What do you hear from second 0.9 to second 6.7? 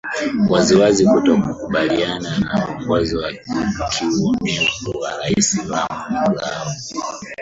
kutokukubalina na uongozi wa kiuonevu wa Rais Ramon Grau